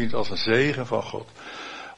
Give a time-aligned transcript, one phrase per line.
[0.00, 1.30] zien het als een zegen van God.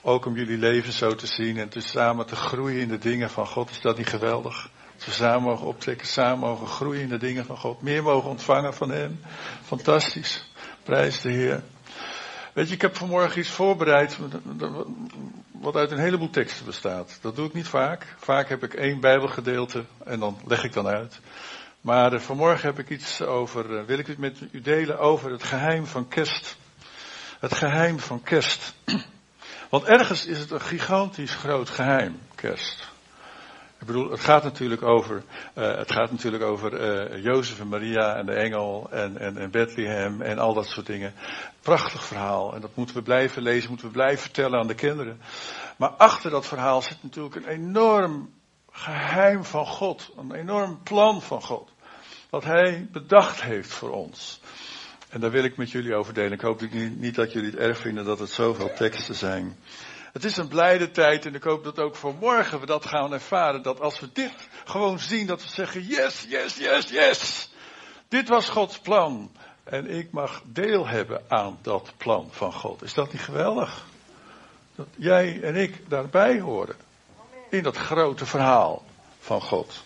[0.01, 3.31] Ook om jullie leven zo te zien en te samen te groeien in de dingen
[3.31, 3.71] van God.
[3.71, 4.71] Is dat niet geweldig?
[4.97, 7.83] Dat we samen mogen optrekken, samen mogen groeien in de dingen van God.
[7.83, 9.21] Meer mogen ontvangen van Hem.
[9.63, 10.51] Fantastisch.
[10.83, 11.63] Prijs de Heer.
[12.53, 14.19] Weet je, ik heb vanmorgen iets voorbereid
[15.53, 17.19] wat uit een heleboel teksten bestaat.
[17.21, 18.15] Dat doe ik niet vaak.
[18.19, 21.21] Vaak heb ik één bijbelgedeelte en dan leg ik dan uit.
[21.81, 25.31] Maar uh, vanmorgen heb ik iets over, uh, wil ik het met u delen over
[25.31, 26.61] het geheim van kerst.
[27.43, 28.75] Het geheim van kerst.
[29.71, 32.91] Want ergens is het een gigantisch groot geheim, kerst.
[33.81, 35.23] Ik bedoel, het gaat natuurlijk over,
[35.55, 36.73] uh, het gaat natuurlijk over
[37.13, 40.87] uh, Jozef en Maria en de engel en, en, en Bethlehem en al dat soort
[40.87, 41.15] dingen.
[41.61, 42.55] Prachtig verhaal.
[42.55, 45.21] En dat moeten we blijven lezen, moeten we blijven vertellen aan de kinderen.
[45.77, 48.31] Maar achter dat verhaal zit natuurlijk een enorm
[48.71, 50.13] geheim van God.
[50.17, 51.71] Een enorm plan van God.
[52.31, 54.41] Wat Hij bedacht heeft voor ons.
[55.13, 56.33] En daar wil ik met jullie over delen.
[56.33, 56.61] Ik hoop
[56.97, 59.57] niet dat jullie het erg vinden dat het zoveel teksten zijn.
[60.13, 63.13] Het is een blijde tijd en ik hoop dat ook voor morgen we dat gaan
[63.13, 63.63] ervaren.
[63.63, 67.51] Dat als we dit gewoon zien, dat we zeggen yes, yes, yes, yes.
[68.09, 69.31] Dit was Gods plan.
[69.65, 72.83] En ik mag deel hebben aan dat plan van God.
[72.83, 73.85] Is dat niet geweldig?
[74.75, 76.77] Dat jij en ik daarbij horen.
[77.51, 78.85] In dat grote verhaal
[79.19, 79.83] van God.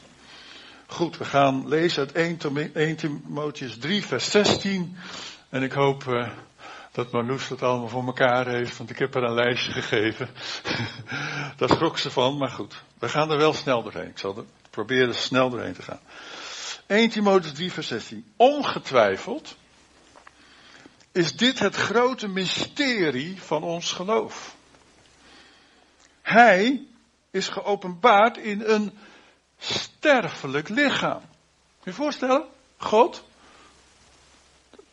[0.87, 4.97] Goed, we gaan lezen uit 1 Timotheus 3, vers 16.
[5.48, 6.29] En ik hoop uh,
[6.92, 10.29] dat Marloes dat allemaal voor elkaar heeft, want ik heb haar een lijstje gegeven.
[11.57, 12.83] Daar schrok ze van, maar goed.
[12.98, 14.09] We gaan er wel snel doorheen.
[14.09, 16.01] Ik zal er proberen snel doorheen te gaan.
[16.87, 18.33] 1 Timotheus 3, vers 16.
[18.37, 19.57] Ongetwijfeld
[21.12, 24.57] is dit het grote mysterie van ons geloof.
[26.23, 26.87] Hij
[27.31, 28.92] is geopenbaard in een
[29.75, 31.20] sterfelijk lichaam.
[31.20, 31.28] Kun
[31.83, 32.45] je je voorstellen?
[32.77, 33.25] God,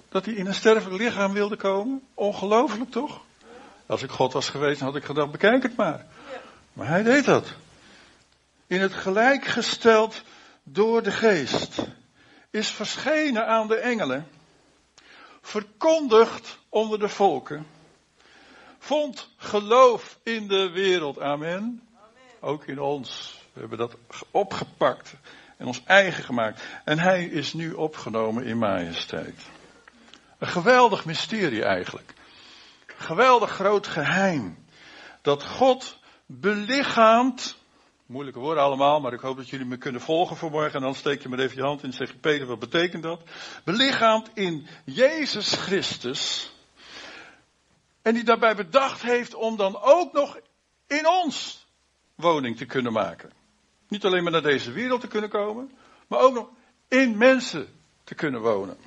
[0.10, 2.02] dat hij in een sterfelijk lichaam wilde komen?
[2.14, 3.22] Ongelooflijk toch?
[3.86, 6.06] Als ik God was geweest, had ik gedacht, bekijk het maar.
[6.74, 7.54] Maar hij deed dat.
[8.68, 10.22] In het gelijk gesteld
[10.64, 11.86] door de geest.
[12.50, 14.28] Is verschenen aan de engelen.
[15.42, 17.68] Verkondigd onder de volken.
[18.80, 21.20] Vond geloof in de wereld.
[21.20, 21.88] Amen.
[22.40, 23.43] Ook in ons.
[23.54, 23.96] We hebben dat
[24.32, 25.14] opgepakt
[25.58, 26.64] en ons eigen gemaakt.
[26.84, 29.42] En hij is nu opgenomen in majesteit.
[30.38, 32.14] Een geweldig mysterie eigenlijk.
[32.86, 34.66] Geweldig groot geheim.
[35.22, 37.58] Dat God belichaamt.
[38.06, 40.74] Moeilijke woorden allemaal, maar ik hoop dat jullie me kunnen volgen vanmorgen.
[40.74, 43.04] En dan steek je maar even je hand in en zeg je, Peter, wat betekent
[43.04, 43.22] dat?
[43.64, 46.54] Belichaamt in Jezus Christus.
[48.02, 50.40] En die daarbij bedacht heeft om dan ook nog
[50.88, 51.68] in ons
[52.16, 53.43] woning te kunnen maken.
[53.88, 55.72] Niet alleen maar naar deze wereld te kunnen komen,
[56.08, 56.48] maar ook nog
[56.88, 57.68] in mensen
[58.04, 58.78] te kunnen wonen.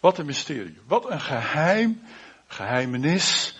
[0.00, 0.78] Wat een mysterie.
[0.86, 2.02] Wat een geheim,
[2.46, 3.58] geheimenis.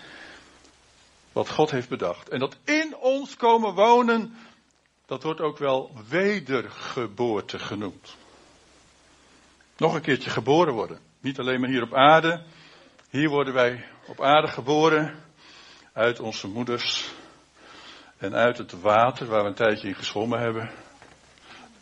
[1.31, 2.29] Wat God heeft bedacht.
[2.29, 4.35] En dat in ons komen wonen,
[5.05, 8.15] dat wordt ook wel wedergeboorte genoemd.
[9.77, 10.99] Nog een keertje geboren worden.
[11.19, 12.43] Niet alleen maar hier op aarde.
[13.09, 15.23] Hier worden wij op aarde geboren.
[15.93, 17.11] Uit onze moeders.
[18.21, 20.69] En uit het water waar we een tijdje in gezwommen hebben.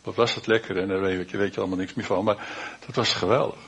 [0.02, 2.24] Wat was het lekker en daar weet je, weet je allemaal niks meer van.
[2.24, 2.48] Maar
[2.86, 3.58] dat was geweldig.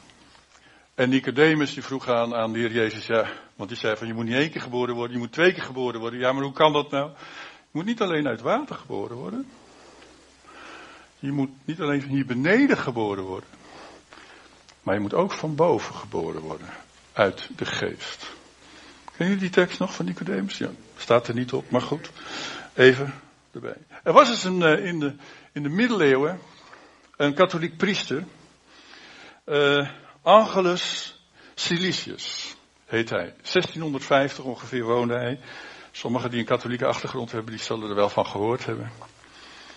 [0.94, 4.14] En Nicodemus die vroeg aan, aan de Heer Jezus, ja, want die zei van je
[4.14, 6.20] moet niet één keer geboren worden, je moet twee keer geboren worden.
[6.20, 7.10] Ja, maar hoe kan dat nou?
[7.40, 9.46] Je moet niet alleen uit water geboren worden.
[11.18, 13.48] Je moet niet alleen hier beneden geboren worden.
[14.82, 16.68] Maar je moet ook van boven geboren worden.
[17.12, 18.30] Uit de geest.
[19.16, 20.58] Ken jullie die tekst nog van Nicodemus?
[20.58, 22.10] Ja, staat er niet op, maar goed.
[22.74, 23.14] Even
[23.52, 23.76] erbij.
[24.02, 25.14] Er was eens een, eh, in, de,
[25.52, 26.40] in de middeleeuwen
[27.16, 28.24] een katholiek priester.
[29.46, 29.88] Uh,
[30.22, 31.16] Angelus
[31.54, 32.56] Silicius
[32.86, 33.34] heet hij.
[33.42, 35.40] 1650 ongeveer woonde hij.
[35.90, 38.90] Sommigen die een katholieke achtergrond hebben, die zullen er wel van gehoord hebben.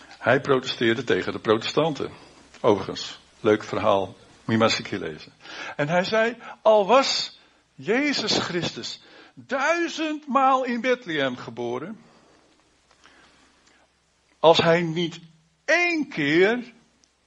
[0.07, 2.11] Hij protesteerde tegen de protestanten.
[2.61, 4.05] Overigens, leuk verhaal.
[4.05, 5.33] Moet je maar lezen.
[5.75, 7.39] En hij zei, al was
[7.75, 9.01] Jezus Christus
[9.33, 12.04] duizendmaal in Bethlehem geboren.
[14.45, 15.19] Als hij niet
[15.65, 16.73] één keer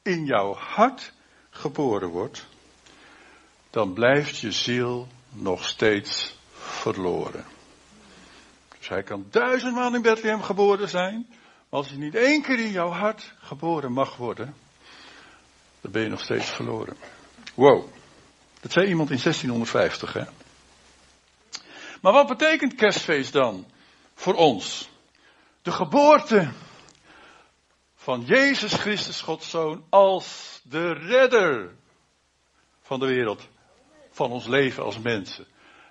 [0.03, 1.13] in jouw hart
[1.51, 2.47] geboren wordt,
[3.71, 7.45] dan blijft je ziel nog steeds verloren.
[8.79, 12.71] Dus hij kan duizendmaal in Bethlehem geboren zijn, maar als hij niet één keer in
[12.71, 14.55] jouw hart geboren mag worden,
[15.81, 16.97] dan ben je nog steeds verloren.
[17.55, 17.89] Wow.
[18.61, 20.25] Dat zei iemand in 1650, hè?
[22.01, 23.67] Maar wat betekent kerstfeest dan
[24.15, 24.91] voor ons?
[25.63, 26.49] De geboorte
[28.09, 31.75] van Jezus Christus, Gods Zoon, als de redder
[32.83, 33.49] van de wereld
[34.11, 35.47] van ons leven als mensen.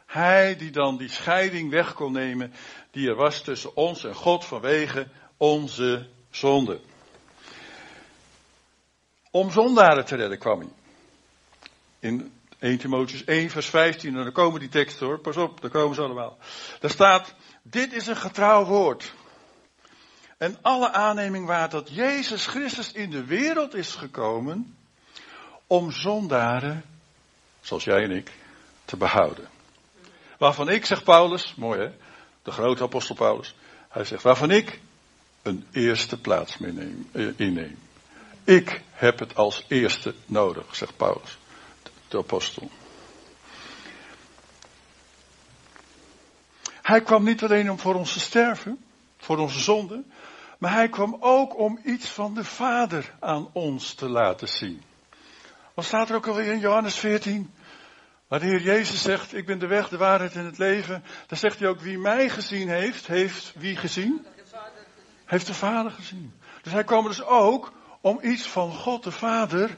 [0.06, 2.54] Hij die dan die scheiding weg kon nemen
[2.92, 6.80] die er was tussen ons en God vanwege onze zonde.
[9.32, 10.70] Om zondaren te redden kwam hij.
[12.00, 15.72] In 1 Timotheus 1 vers 15, en dan komen die teksten hoor, pas op, daar
[15.72, 16.38] komen ze allemaal.
[16.80, 19.14] Daar staat, dit is een getrouw woord.
[20.38, 24.78] En alle aanneming waard dat Jezus Christus in de wereld is gekomen
[25.68, 26.84] om zondaren,
[27.62, 28.32] zoals jij en ik,
[28.86, 29.50] te behouden.
[30.38, 31.92] Waarvan ik, zegt Paulus, mooi hè,
[32.42, 33.56] de grote apostel Paulus,
[33.90, 34.80] hij zegt, waarvan ik
[35.42, 37.80] een eerste plaats meeneem, eh, inneem.
[38.44, 41.38] Ik heb het als eerste nodig, zegt Paulus,
[42.08, 42.70] de apostel.
[46.82, 48.87] Hij kwam niet alleen om voor ons te sterven,
[49.28, 50.12] voor onze zonden,
[50.58, 54.82] maar hij kwam ook om iets van de Vader aan ons te laten zien.
[55.74, 57.54] Wat staat er ook alweer in Johannes 14?
[58.28, 61.04] Waar de Heer Jezus zegt, ik ben de weg, de waarheid en het leven.
[61.28, 64.26] Dan zegt hij ook, wie mij gezien heeft, heeft wie gezien?
[65.26, 66.34] Heeft de Vader gezien.
[66.62, 69.78] Dus hij kwam dus ook om iets van God de Vader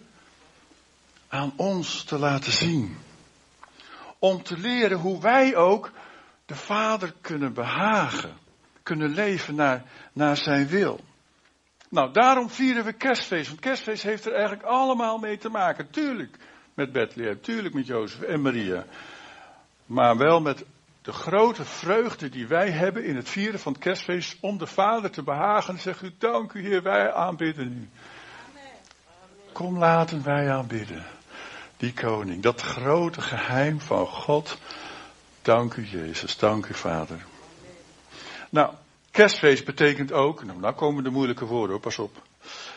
[1.28, 2.98] aan ons te laten zien.
[4.20, 5.92] Om te leren hoe wij ook
[6.46, 8.48] de Vader kunnen behagen.
[8.90, 9.84] Kunnen leven naar,
[10.14, 11.00] naar zijn wil.
[11.90, 13.48] Nou, daarom vieren we kerstfeest.
[13.48, 15.90] Want kerstfeest heeft er eigenlijk allemaal mee te maken.
[15.90, 16.38] Tuurlijk
[16.74, 18.86] met Bethlehem, tuurlijk met Jozef en Maria.
[19.86, 20.66] Maar wel met
[21.02, 25.12] de grote vreugde die wij hebben in het vieren van het kerstfeest om de Vader
[25.12, 25.74] te behagen.
[25.74, 27.90] En zeg u, dank u Heer, wij aanbidden u.
[29.52, 31.06] Kom laten wij aanbidden.
[31.78, 34.58] Die koning, dat grote geheim van God.
[35.42, 37.26] Dank u Jezus, dank u Vader.
[38.50, 38.74] Nou,
[39.12, 42.22] kerstfeest betekent ook, nou, nou komen de moeilijke woorden hoor, pas op.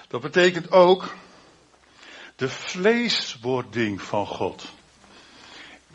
[0.08, 1.14] Dat betekent ook
[2.36, 4.72] de vleeswording van God.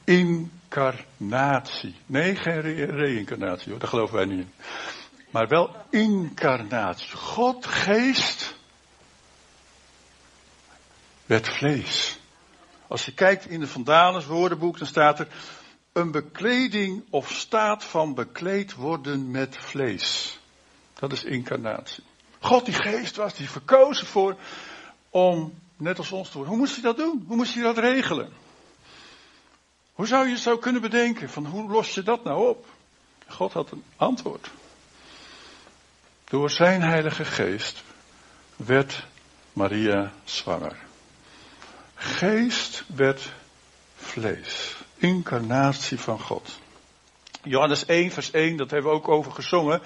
[0.03, 1.95] Incarnatie.
[2.05, 4.51] Nee, geen reïncarnatie hoor, daar geloven wij niet in.
[5.29, 7.15] Maar wel incarnatie.
[7.15, 8.55] God, geest,
[11.25, 12.19] werd vlees.
[12.87, 15.27] Als je kijkt in de Vandalens woordenboek, dan staat er
[15.97, 20.39] een bekleding of staat van bekleed worden met vlees.
[20.93, 22.03] Dat is incarnatie.
[22.39, 24.35] God die geest was, die verkozen voor
[25.09, 26.53] om net als ons te worden.
[26.53, 27.23] Hoe moest hij dat doen?
[27.27, 28.33] Hoe moest hij dat regelen?
[29.93, 32.65] Hoe zou je zo kunnen bedenken van hoe los je dat nou op?
[33.27, 34.49] God had een antwoord.
[36.23, 37.83] Door zijn heilige geest
[38.55, 39.05] werd
[39.53, 40.77] Maria zwanger.
[41.95, 43.31] Geest werd
[43.95, 44.75] vlees.
[44.97, 46.59] Incarnatie van God.
[47.43, 49.81] Johannes 1, vers 1, dat hebben we ook over gezongen.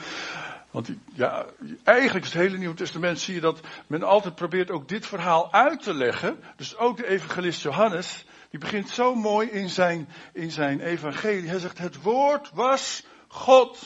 [0.72, 1.46] Want ja,
[1.84, 5.54] eigenlijk is het hele Nieuwe Testament zie je dat men altijd probeert ook dit verhaal
[5.54, 6.40] uit te leggen.
[6.56, 11.50] Dus ook de evangelist Johannes, die begint zo mooi in zijn, in zijn evangelie.
[11.50, 13.80] Hij zegt, het woord was God.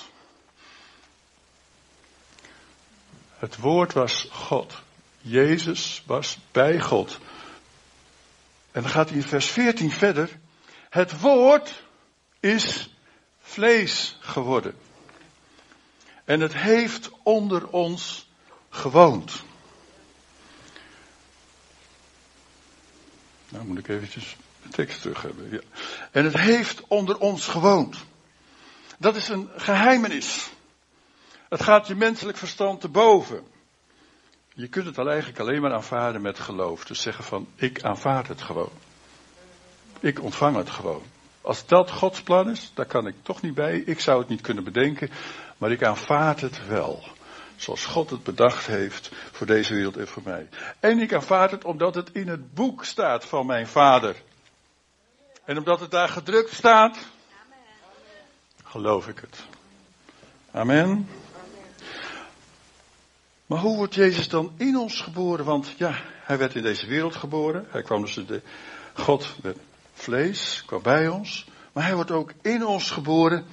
[3.37, 4.81] Het woord was God.
[5.21, 7.19] Jezus was bij God.
[8.71, 10.39] En dan gaat hij in vers 14 verder.
[10.95, 11.83] Het woord
[12.39, 12.89] is
[13.39, 14.75] vlees geworden.
[16.25, 18.27] En het heeft onder ons
[18.69, 19.43] gewoond.
[23.49, 25.51] Nou moet ik eventjes de tekst terug hebben.
[25.51, 25.59] Ja.
[26.11, 28.05] En het heeft onder ons gewoond.
[28.97, 30.49] Dat is een geheimenis.
[31.49, 33.47] Het gaat je menselijk verstand te boven.
[34.53, 36.85] Je kunt het al eigenlijk alleen maar aanvaarden met geloof.
[36.85, 38.71] Dus zeggen van, ik aanvaard het gewoon.
[39.99, 41.03] Ik ontvang het gewoon.
[41.41, 43.77] Als dat Gods plan is, daar kan ik toch niet bij.
[43.77, 45.09] Ik zou het niet kunnen bedenken.
[45.57, 47.03] Maar ik aanvaard het wel.
[47.55, 50.47] Zoals God het bedacht heeft voor deze wereld en voor mij.
[50.79, 54.15] En ik aanvaard het omdat het in het boek staat van mijn vader.
[55.43, 56.97] En omdat het daar gedrukt staat,
[58.63, 59.43] geloof ik het.
[60.51, 61.09] Amen.
[63.45, 65.45] Maar hoe wordt Jezus dan in ons geboren?
[65.45, 67.67] Want ja, hij werd in deze wereld geboren.
[67.69, 68.41] Hij kwam dus de
[68.93, 69.35] God
[70.05, 71.45] vlees, kwam bij ons.
[71.73, 73.45] Maar hij wordt ook in ons geboren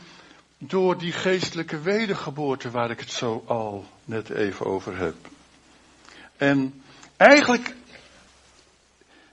[0.58, 5.14] door die geestelijke wedergeboorte waar ik het zo al net even over heb.
[6.36, 6.82] En
[7.16, 7.74] eigenlijk,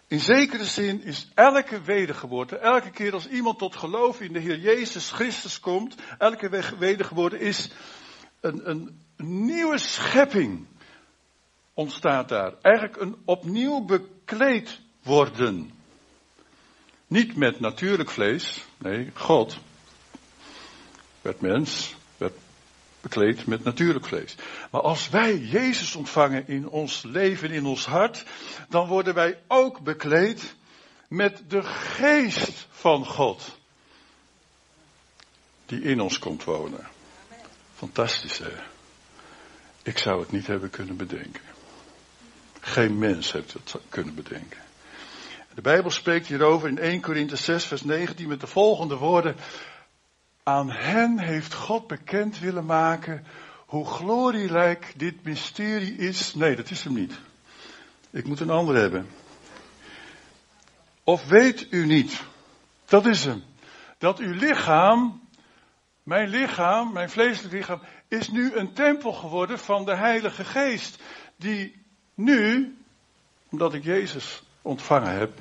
[0.07, 4.59] in zekere zin is elke wedergeboorte, elke keer als iemand tot geloof in de Heer
[4.59, 7.69] Jezus Christus komt, elke wedergeboorte is
[8.39, 10.67] een, een nieuwe schepping
[11.73, 12.53] ontstaat daar.
[12.61, 15.78] Eigenlijk een opnieuw bekleed worden.
[17.09, 19.57] Niet met natuurlijk vlees, nee, God
[21.21, 22.33] werd mens, werd
[23.01, 24.35] bekleed met natuurlijk vlees.
[24.71, 28.23] Maar als wij Jezus ontvangen in ons leven, in ons hart,
[28.69, 30.55] dan worden wij ook bekleed
[31.07, 33.57] met de geest van God.
[35.65, 36.87] die in ons komt wonen.
[37.75, 38.53] Fantastisch hè.
[39.83, 41.41] Ik zou het niet hebben kunnen bedenken.
[42.59, 44.68] Geen mens heeft het kunnen bedenken.
[45.59, 49.35] De Bijbel spreekt hierover in 1 Korinthe 6 vers 19 met de volgende woorden.
[50.43, 53.25] Aan hen heeft God bekend willen maken
[53.65, 56.33] hoe glorierijk dit mysterie is.
[56.35, 57.19] Nee, dat is hem niet.
[58.09, 59.07] Ik moet een ander hebben.
[61.03, 62.23] Of weet u niet,
[62.85, 63.43] dat is hem,
[63.97, 65.21] dat uw lichaam,
[66.03, 71.01] mijn lichaam, mijn vleeselijk lichaam, is nu een tempel geworden van de Heilige Geest,
[71.35, 72.75] die nu,
[73.49, 75.31] omdat ik Jezus ontvangen heb,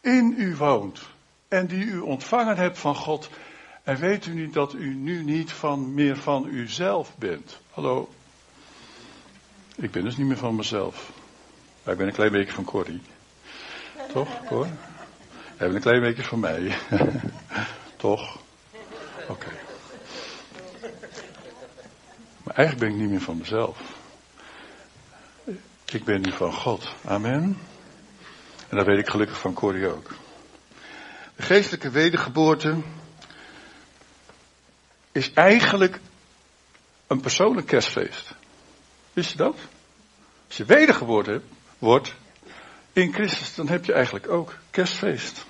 [0.00, 1.02] in u woont.
[1.48, 3.30] En die u ontvangen hebt van God.
[3.82, 7.60] En weet u niet dat u nu niet van, meer van uzelf bent?
[7.70, 8.08] Hallo?
[9.74, 11.12] Ik ben dus niet meer van mezelf.
[11.82, 13.02] Maar ik ben een klein beetje van Corrie.
[14.12, 14.66] Toch, Cor?
[14.66, 14.74] Jij
[15.58, 16.76] bent een klein beetje van mij.
[17.96, 18.38] Toch?
[19.28, 19.50] Oké.
[22.42, 23.78] Maar eigenlijk ben ik niet meer van mezelf.
[25.92, 26.94] Ik ben nu van God.
[27.04, 27.58] Amen.
[28.68, 30.10] En dat weet ik gelukkig van Corrie ook.
[31.36, 32.76] De geestelijke wedergeboorte
[35.12, 36.00] is eigenlijk
[37.06, 38.34] een persoonlijk kerstfeest.
[39.12, 39.56] Wist je dat?
[40.46, 41.42] Als je wedergeboren
[41.78, 42.14] wordt
[42.92, 45.44] in Christus, dan heb je eigenlijk ook kerstfeest.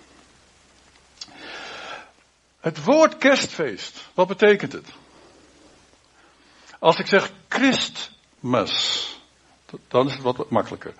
[2.61, 4.89] Het woord kerstfeest, wat betekent het?
[6.79, 9.07] Als ik zeg Christmas,
[9.89, 10.95] dan is het wat makkelijker.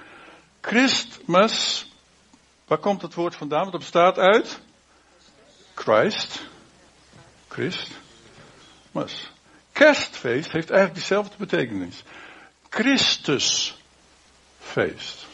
[0.61, 1.86] Christmas,
[2.67, 3.61] waar komt het woord vandaan?
[3.61, 4.61] Want dat bestaat uit
[5.75, 6.43] Christ,
[7.49, 7.91] Christ,
[8.93, 9.31] mas.
[9.73, 12.03] Kerstfeest heeft eigenlijk dezelfde betekenis.
[12.69, 15.27] Christusfeest.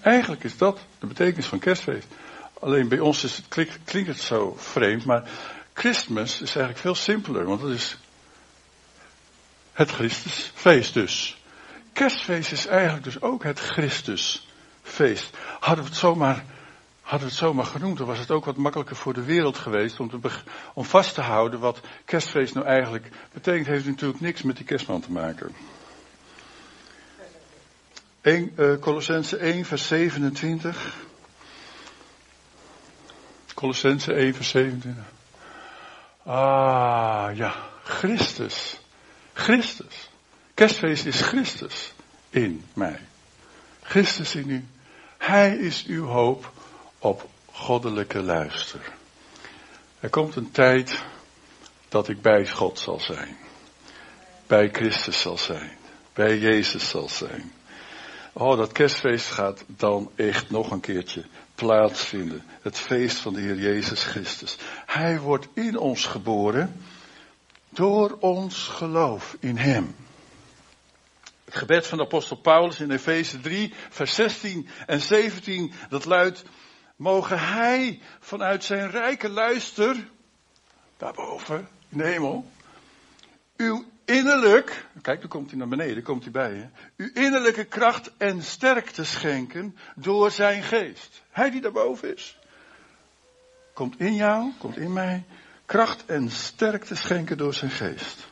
[0.00, 2.06] Eigenlijk is dat de betekenis van kerstfeest.
[2.60, 3.42] Alleen bij ons het,
[3.84, 5.30] klinkt het zo vreemd, maar
[5.72, 7.96] Christmas is eigenlijk veel simpeler, want het is
[9.72, 11.36] het Christusfeest dus.
[11.92, 13.60] Kerstfeest is eigenlijk dus ook het
[14.92, 15.36] Christusfeest.
[15.60, 16.44] Hadden we het zomaar,
[17.00, 20.00] hadden we het zomaar genoemd, dan was het ook wat makkelijker voor de wereld geweest
[20.00, 20.30] om, te,
[20.74, 23.66] om vast te houden wat kerstfeest nou eigenlijk betekent.
[23.66, 25.54] Heeft natuurlijk niks met die kerstman te maken.
[28.20, 30.96] 1, uh, Colossense 1 vers 27.
[33.54, 35.04] Colossense 1 vers 27.
[36.22, 38.80] Ah, ja, Christus.
[39.32, 40.10] Christus.
[40.54, 41.92] Kerstfeest is Christus
[42.30, 42.98] in mij.
[43.82, 44.64] Christus in u.
[45.22, 46.52] Hij is uw hoop
[46.98, 48.92] op goddelijke luister.
[50.00, 51.02] Er komt een tijd
[51.88, 53.36] dat ik bij God zal zijn.
[54.46, 55.70] Bij Christus zal zijn.
[56.12, 57.52] Bij Jezus zal zijn.
[58.32, 61.24] Oh, dat kerstfeest gaat dan echt nog een keertje
[61.54, 62.42] plaatsvinden.
[62.62, 64.56] Het feest van de Heer Jezus Christus.
[64.86, 66.82] Hij wordt in ons geboren
[67.68, 69.94] door ons geloof in Hem.
[71.52, 76.44] Het gebed van de apostel Paulus in Efeze 3, vers 16 en 17, dat luidt,
[76.96, 80.08] mogen Hij vanuit zijn rijke luister,
[80.96, 82.50] daarboven, in de hemel,
[83.56, 86.66] uw innerlijk, kijk, dan komt hij naar beneden, komt hij bij je,
[86.96, 91.22] uw innerlijke kracht en sterkte schenken door zijn geest.
[91.30, 92.38] Hij die daarboven is,
[93.74, 95.24] komt in jou, komt in mij,
[95.66, 98.26] kracht en sterkte schenken door zijn geest.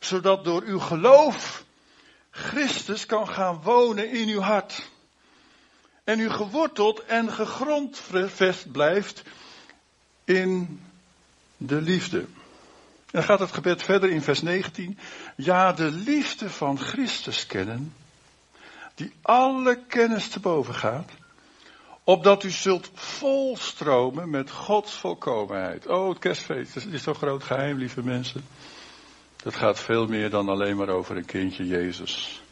[0.00, 1.66] Zodat door uw geloof
[2.38, 4.88] Christus kan gaan wonen in uw hart.
[6.04, 9.22] En u geworteld en gegrondvest blijft
[10.24, 10.80] in
[11.56, 12.18] de liefde.
[12.18, 12.26] En
[13.10, 14.98] dan gaat het gebed verder in vers 19.
[15.36, 17.94] Ja, de liefde van Christus kennen,
[18.94, 21.10] die alle kennis te boven gaat,
[22.04, 25.86] opdat u zult volstromen met Gods volkomenheid.
[25.86, 28.44] Oh, het kerstfeest, het is zo'n groot geheim, lieve mensen.
[29.48, 32.42] Dat gaat veel meer dan alleen maar over een kindje Jezus.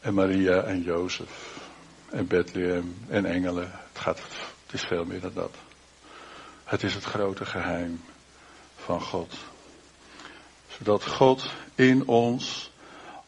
[0.00, 1.58] En Maria en Jozef.
[2.10, 3.70] En Bethlehem en engelen.
[3.72, 4.18] Het, gaat,
[4.66, 5.54] het is veel meer dan dat.
[6.64, 8.00] Het is het grote geheim
[8.76, 9.34] van God.
[10.68, 12.72] Zodat God in ons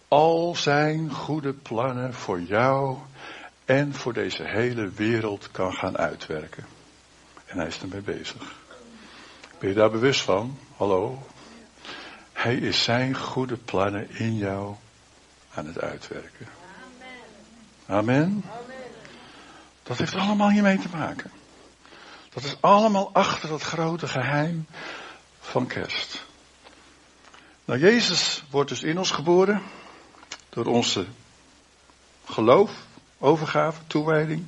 [0.08, 2.96] al zijn goede plannen voor jou
[3.64, 6.64] en voor deze hele wereld kan gaan uitwerken.
[7.46, 8.54] En hij is ermee bezig.
[9.58, 10.58] Ben je daar bewust van?
[10.76, 11.22] Hallo?
[12.44, 14.74] Hij is zijn goede plannen in jou
[15.54, 16.46] aan het uitwerken.
[17.86, 18.44] Amen.
[19.82, 21.30] Dat heeft allemaal hiermee te maken.
[22.32, 24.66] Dat is allemaal achter dat grote geheim
[25.40, 26.24] van kerst.
[27.64, 29.62] Nou, Jezus wordt dus in ons geboren
[30.48, 31.06] door onze
[32.24, 32.70] geloof,
[33.18, 34.44] overgave, toewijding.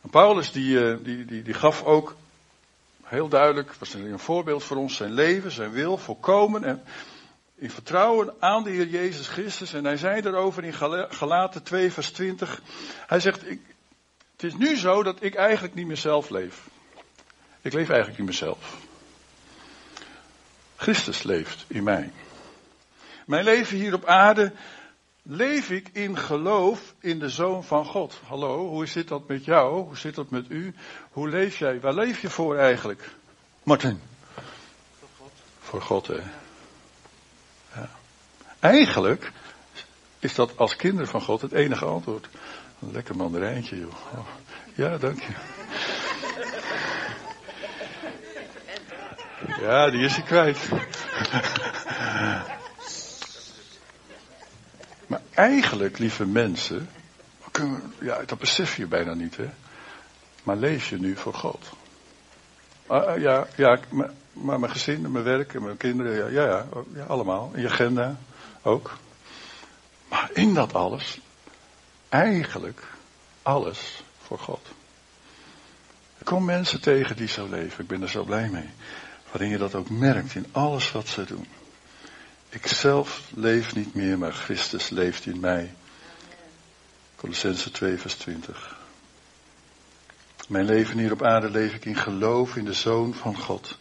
[0.00, 2.16] Paulus die, eh, die, die, die gaf ook
[3.14, 6.82] heel duidelijk, was een voorbeeld voor ons, zijn leven, zijn wil, volkomen en
[7.54, 9.72] in vertrouwen aan de Heer Jezus Christus.
[9.72, 10.74] En hij zei erover in
[11.08, 12.60] Galaten 2 vers 20,
[13.06, 13.60] hij zegt, ik,
[14.32, 16.68] het is nu zo dat ik eigenlijk niet meer zelf leef.
[17.62, 18.76] Ik leef eigenlijk niet meer zelf.
[20.76, 22.12] Christus leeft in mij.
[23.26, 24.52] Mijn leven hier op aarde
[25.26, 28.20] leef ik in geloof in de Zoon van God.
[28.26, 29.82] Hallo, hoe zit dat met jou?
[29.82, 30.74] Hoe zit dat met u?
[31.10, 31.80] Hoe leef jij?
[31.80, 33.10] Waar leef je voor eigenlijk?
[33.62, 34.00] Martin.
[34.98, 35.32] Voor God.
[35.60, 36.20] Voor God, hè.
[37.74, 37.90] Ja.
[38.58, 39.32] Eigenlijk
[40.18, 42.28] is dat als kinderen van God het enige antwoord.
[42.80, 43.94] Een lekker mandarijntje, joh.
[44.14, 44.26] Oh.
[44.74, 45.32] Ja, dank je.
[49.60, 50.68] Ja, die is hij kwijt.
[55.34, 56.88] Eigenlijk, lieve mensen,
[58.00, 59.50] ja, dat besef je bijna niet, hè.
[60.42, 61.72] Maar leef je nu voor God?
[62.86, 63.78] Ah, ah ja, ja
[64.32, 67.50] maar, mijn gezin, mijn werk mijn kinderen, ja, ja, ja, ja, allemaal.
[67.54, 68.16] En je agenda
[68.62, 68.98] ook.
[70.08, 71.20] Maar in dat alles,
[72.08, 72.82] eigenlijk
[73.42, 74.66] alles voor God.
[76.18, 77.82] Er komen mensen tegen die zo leven.
[77.82, 78.68] Ik ben er zo blij mee.
[79.30, 81.46] Waarin je dat ook merkt in alles wat ze doen.
[82.54, 85.74] Ik zelf leef niet meer, maar Christus leeft in mij.
[87.16, 88.76] Colossense 2, vers 20.
[90.48, 93.78] Mijn leven hier op aarde leef ik in geloof in de Zoon van God,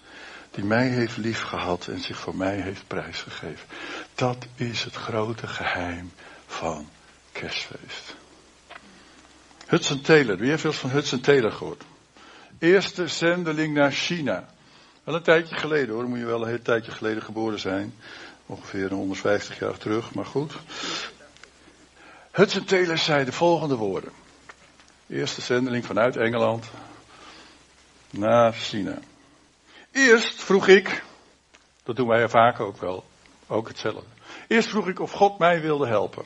[0.52, 3.68] die mij heeft liefgehad en zich voor mij heeft prijsgegeven.
[4.16, 6.12] Dat is het grote geheim
[6.46, 6.90] van
[7.32, 8.16] kerstfeest.
[9.68, 11.84] Hudson Taylor, wie heeft wel eens van Hudson Taylor gehoord?
[12.60, 14.50] Eerste zendeling naar China.
[15.04, 17.94] Wel een tijdje geleden hoor, moet je wel een heel tijdje geleden geboren zijn.
[18.46, 20.54] Ongeveer 150 jaar terug, maar goed.
[22.32, 24.12] Hudson Taylor zei de volgende woorden.
[25.08, 26.66] Eerste zendeling vanuit Engeland
[28.10, 29.00] naar China.
[29.92, 31.04] Eerst vroeg ik,
[31.84, 33.06] dat doen wij vaak ook wel,
[33.48, 34.04] ook hetzelfde.
[34.48, 36.26] Eerst vroeg ik of God mij wilde helpen.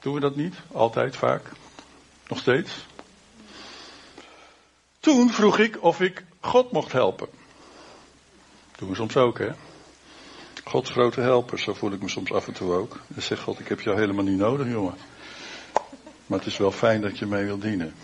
[0.00, 0.54] Doen we dat niet?
[0.72, 1.42] Altijd, vaak?
[2.28, 2.86] Nog steeds?
[5.00, 7.28] Toen vroeg ik of ik God mocht helpen.
[8.76, 9.50] Doen we soms ook, hè?
[10.68, 13.00] Gods grote helper, zo voel ik me soms af en toe ook.
[13.14, 14.94] En zeg God, ik heb jou helemaal niet nodig, jongen.
[16.26, 17.94] Maar het is wel fijn dat je mij wil dienen.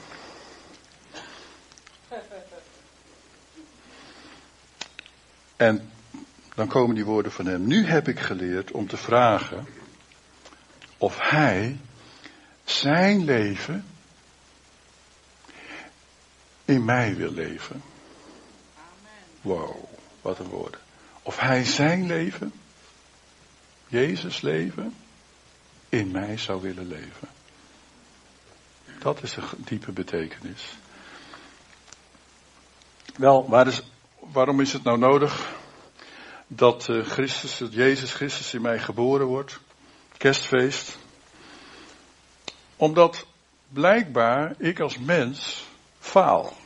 [5.56, 5.90] En
[6.54, 7.66] dan komen die woorden van hem.
[7.66, 9.66] Nu heb ik geleerd om te vragen
[10.98, 11.78] of hij
[12.64, 13.86] zijn leven
[16.64, 17.82] in mij wil leven.
[19.40, 19.76] Wow,
[20.22, 20.83] wat een woorden.
[21.26, 22.52] Of hij zijn leven,
[23.86, 24.94] Jezus leven,
[25.88, 27.28] in mij zou willen leven.
[28.98, 30.62] Dat is een diepe betekenis.
[33.16, 33.82] Wel, waar is,
[34.18, 35.54] waarom is het nou nodig
[36.46, 39.58] dat uh, Christus, dat Jezus Christus in mij geboren wordt?
[40.16, 40.98] Kerstfeest.
[42.76, 43.26] Omdat
[43.68, 45.64] blijkbaar ik als mens
[45.98, 46.56] faal.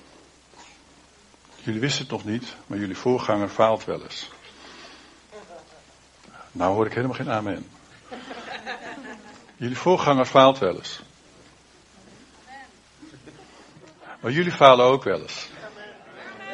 [1.62, 4.28] Jullie wisten het nog niet, maar jullie voorganger faalt wel eens.
[6.58, 7.66] Nou hoor ik helemaal geen amen.
[9.56, 11.00] Jullie voorganger faalt wel eens.
[14.20, 15.48] Maar jullie falen ook wel eens.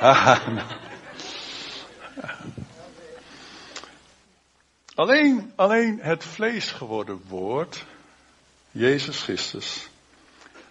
[4.94, 7.84] alleen, alleen het vlees geworden woord,
[8.70, 9.88] Jezus Christus,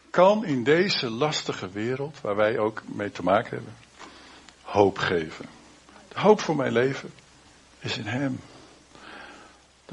[0.09, 3.75] kan in deze lastige wereld, waar wij ook mee te maken hebben,
[4.61, 5.45] hoop geven.
[6.07, 7.13] De hoop voor mijn leven
[7.79, 8.39] is in Hem.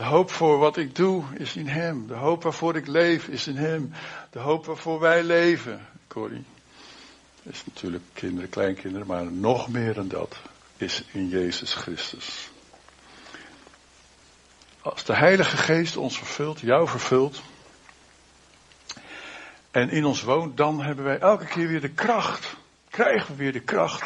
[0.01, 2.07] De hoop voor wat ik doe is in Hem.
[2.07, 3.93] De hoop waarvoor ik leef is in Hem.
[4.31, 6.45] De hoop waarvoor wij leven, Corrie,
[7.43, 10.37] is natuurlijk kinderen, kleinkinderen, maar nog meer dan dat
[10.77, 12.51] is in Jezus Christus.
[14.81, 17.43] Als de Heilige Geest ons vervult, jou vervult,
[19.71, 22.57] en in ons woont, dan hebben wij elke keer weer de kracht,
[22.91, 24.05] krijgen we weer de kracht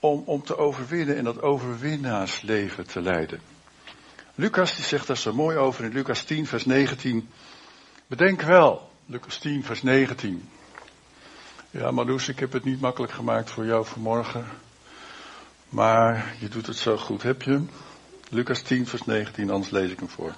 [0.00, 3.53] om, om te overwinnen en dat overwinnaarsleven te leiden.
[4.34, 7.28] Lucas die zegt daar zo mooi over in Lucas 10 vers 19.
[8.06, 10.48] Bedenk wel, Lucas 10 vers 19.
[11.70, 14.46] Ja, Marloes, ik heb het niet makkelijk gemaakt voor jou vanmorgen.
[15.68, 17.22] Maar je doet het zo goed.
[17.22, 17.62] Heb je?
[18.28, 20.34] Lucas 10 vers 19, anders lees ik hem voor.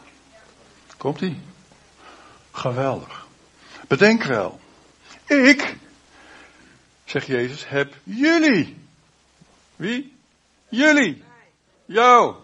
[0.96, 1.40] Komt ie?
[2.50, 3.26] Geweldig.
[3.88, 4.60] Bedenk wel.
[5.26, 5.76] Ik,
[7.04, 8.76] zegt Jezus, heb jullie.
[9.76, 10.16] Wie?
[10.68, 11.22] Jullie.
[11.84, 12.34] Jou.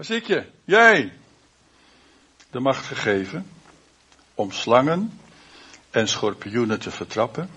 [0.00, 0.44] Waar zit je?
[0.64, 1.12] Jij.
[2.50, 3.50] De macht gegeven
[4.34, 5.20] om slangen
[5.90, 7.50] en schorpioenen te vertrappen.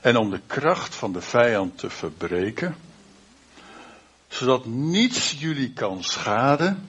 [0.00, 2.76] en om de kracht van de vijand te verbreken,
[4.28, 6.88] zodat niets jullie kan schaden,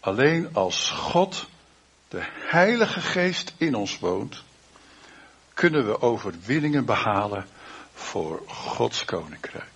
[0.00, 1.46] alleen als God,
[2.08, 4.42] de Heilige Geest in ons woont,
[5.54, 7.46] kunnen we overwinningen behalen
[7.94, 9.71] voor Gods Koninkrijk.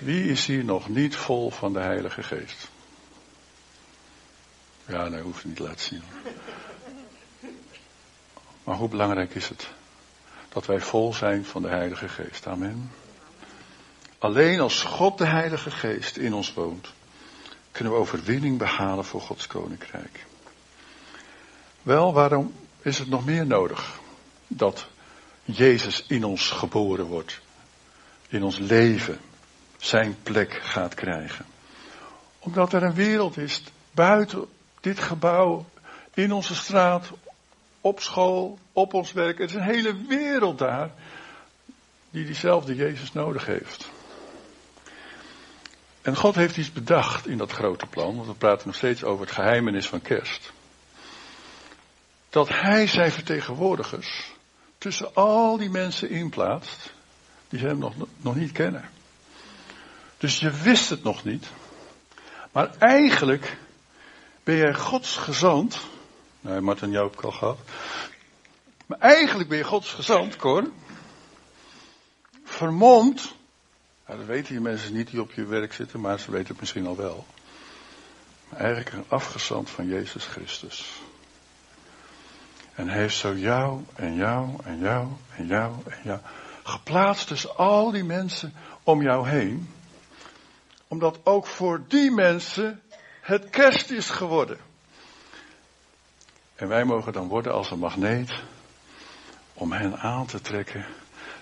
[0.00, 2.68] Wie is hier nog niet vol van de Heilige Geest?
[4.86, 6.02] Ja, nee, hoeft niet te laten zien.
[8.64, 9.68] Maar hoe belangrijk is het
[10.48, 12.46] dat wij vol zijn van de Heilige Geest?
[12.46, 12.90] Amen.
[14.18, 16.88] Alleen als God de Heilige Geest in ons woont,
[17.70, 20.26] kunnen we overwinning behalen voor Gods Koninkrijk.
[21.82, 23.98] Wel, waarom is het nog meer nodig
[24.46, 24.86] dat
[25.44, 27.40] Jezus in ons geboren wordt,
[28.28, 29.20] in ons leven,
[29.80, 31.44] zijn plek gaat krijgen?
[32.38, 34.46] Omdat er een wereld is buiten
[34.80, 35.66] dit gebouw,
[36.14, 37.10] in onze straat,
[37.80, 39.38] op school, op ons werk.
[39.38, 40.90] Er is een hele wereld daar
[42.10, 43.90] die diezelfde Jezus nodig heeft.
[46.02, 49.24] En God heeft iets bedacht in dat grote plan, want we praten nog steeds over
[49.24, 50.52] het geheimenis van kerst.
[52.30, 54.32] Dat Hij zijn vertegenwoordigers
[54.78, 56.92] tussen al die mensen inplaatst
[57.48, 58.90] die hem nog, nog niet kennen.
[60.20, 61.46] Dus je wist het nog niet.
[62.52, 63.56] Maar eigenlijk
[64.44, 65.80] ben jij Gods gezant.
[66.40, 67.58] Nee, Martin, jou heb ik al gehad.
[68.86, 70.70] Maar eigenlijk ben je Gods gezant, Cor.
[72.44, 73.34] Vermomd.
[74.06, 76.60] Nou, dat weten die mensen niet die op je werk zitten, maar ze weten het
[76.60, 77.26] misschien al wel.
[78.48, 80.92] Maar eigenlijk een afgezant van Jezus Christus.
[82.74, 86.18] En heeft zo jou en jou en jou en jou en jou
[86.62, 89.68] geplaatst tussen al die mensen om jou heen.
[90.90, 92.82] Omdat ook voor die mensen
[93.20, 94.58] het kerst is geworden.
[96.54, 98.32] En wij mogen dan worden als een magneet
[99.54, 100.86] om hen aan te trekken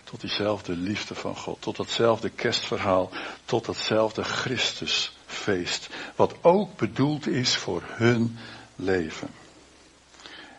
[0.05, 3.11] tot diezelfde liefde van God, tot datzelfde kerstverhaal,
[3.45, 8.39] tot datzelfde Christusfeest, wat ook bedoeld is voor hun
[8.77, 9.29] leven.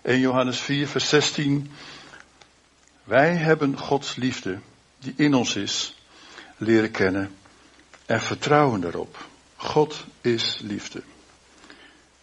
[0.01, 1.71] 1 Johannes 4, vers 16.
[3.03, 4.59] Wij hebben Gods liefde,
[4.99, 5.95] die in ons is,
[6.57, 7.37] leren kennen
[8.09, 9.17] en vertrouwen daarop.
[9.55, 11.01] God is liefde.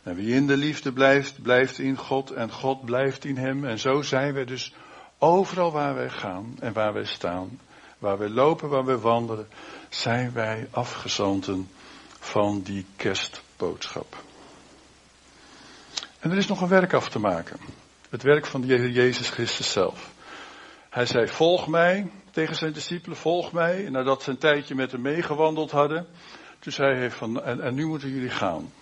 [0.02, 3.64] En wie in de liefde blijft, blijft in God en God blijft in hem.
[3.64, 4.74] En zo zijn we dus
[5.18, 7.60] overal waar wij gaan en waar wij staan,
[7.98, 9.48] waar wij lopen, waar wij wandelen,
[9.88, 11.68] zijn wij afgezanten
[12.20, 14.16] van die kerstboodschap.
[16.18, 17.58] En er is nog een werk af te maken.
[18.10, 20.10] Het werk van de Jezus Christus zelf.
[20.90, 23.88] Hij zei, volg mij, tegen zijn discipelen, volg mij.
[23.90, 26.06] Nadat ze een tijdje met hem meegewandeld hadden,
[26.58, 28.72] toen zei hij van, en, en nu moeten jullie gaan.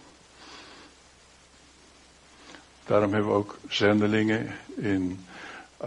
[2.85, 5.25] Daarom hebben we ook zendelingen in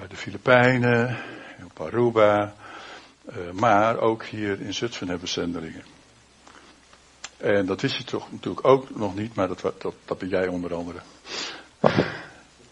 [0.09, 1.17] de Filipijnen,
[1.59, 2.55] in Aruba,
[3.29, 5.83] uh, maar ook hier in Zutphen hebben we zendelingen.
[7.37, 10.47] En dat wist je toch natuurlijk ook nog niet, maar dat, dat, dat ben jij
[10.47, 10.99] onder andere.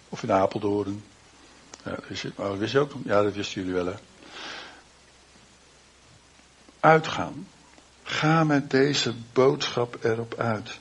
[0.09, 1.03] Of in Apeldoorn.
[1.83, 3.99] Ja, dat wist je, dat wist je ook Ja, dat wisten jullie wel hè.
[6.85, 7.47] Uitgaan.
[8.03, 10.79] Ga met deze boodschap erop uit.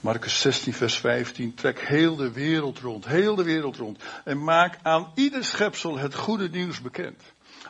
[0.00, 1.54] Marcus 16, vers 15.
[1.54, 4.02] Trek heel de wereld rond, heel de wereld rond.
[4.24, 7.22] En maak aan ieder schepsel het goede nieuws bekend.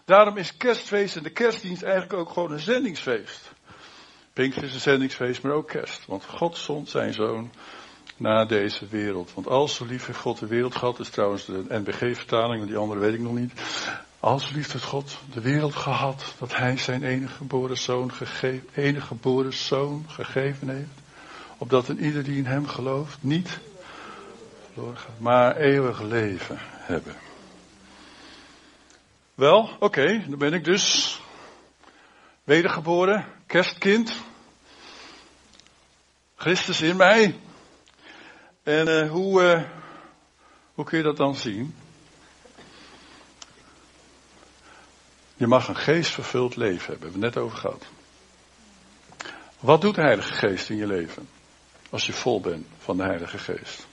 [0.05, 3.53] Daarom is kerstfeest en de kerstdienst eigenlijk ook gewoon een zendingsfeest.
[4.33, 6.07] Pinkster is een zendingsfeest, maar ook kerst.
[6.07, 7.53] Want God zond zijn zoon
[8.17, 9.35] naar deze wereld.
[9.35, 12.79] Want als zo lief heeft God de wereld gehad, is trouwens de NBG-vertaling, want die
[12.79, 13.53] andere weet ik nog niet.
[14.27, 19.07] Als lief heeft God de wereld gehad, dat hij zijn enige geboren zoon, gegeven, enige
[19.07, 21.01] geboren zoon gegeven heeft
[21.59, 23.59] opdat een ieder die in hem gelooft niet
[24.73, 27.17] verloren maar eeuwig leven hebben.
[29.35, 31.21] Wel, oké, dan ben ik dus
[32.45, 34.21] wedergeboren, kerstkind.
[36.37, 37.35] Christus in mij.
[38.63, 39.63] En uh, hoe, uh,
[40.75, 41.75] hoe kun je dat dan zien?
[45.37, 47.85] Je mag een geestvervuld leven hebben, hebben we het net over gehad.
[49.61, 51.29] Wat doet de Heilige Geest in je leven?
[51.91, 53.87] Als je vol bent van de Heilige Geest.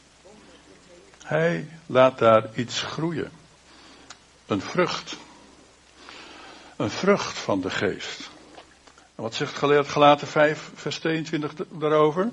[1.23, 3.31] Hij laat daar iets groeien.
[4.45, 5.17] Een vrucht.
[6.75, 8.29] Een vrucht van de geest.
[9.15, 12.31] En wat zegt Galaten 5, vers 22 daarover?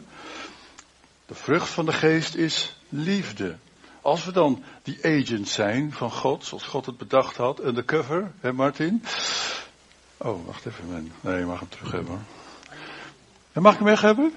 [1.26, 3.56] De vrucht van de geest is liefde.
[4.02, 8.52] Als we dan die agent zijn van God, zoals God het bedacht had, undercover, hè
[8.52, 9.02] Martin?
[10.16, 11.12] Oh, wacht even.
[11.20, 12.24] Nee, je mag hem terug hebben hoor.
[13.52, 14.32] En mag ik hem weg hebben?